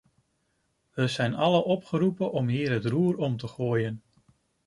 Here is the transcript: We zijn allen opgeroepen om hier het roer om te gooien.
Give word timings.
We 0.93 1.07
zijn 1.07 1.33
allen 1.33 1.63
opgeroepen 1.65 2.31
om 2.31 2.47
hier 2.47 2.71
het 2.71 2.85
roer 2.85 3.17
om 3.17 3.37
te 3.37 3.47
gooien. 3.47 4.01